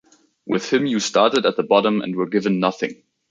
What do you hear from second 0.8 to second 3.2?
you started at the bottom and were given nothing.